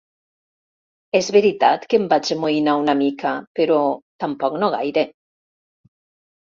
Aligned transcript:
És 1.19 1.29
veritat 1.35 1.85
que 1.91 1.99
em 2.01 2.09
vaig 2.15 2.31
amoïnar 2.37 2.75
una 2.85 2.97
mica, 3.05 3.35
però 3.61 3.79
tampoc 4.27 4.61
no 4.65 4.73
gaire. 4.79 5.07